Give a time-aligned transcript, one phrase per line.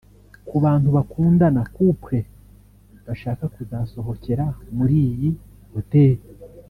[0.47, 2.19] Ku bantu bakundana (Couple)
[3.07, 4.45] bashaka kuzasohokera
[4.77, 5.29] muri iyi
[5.73, 6.23] hoteli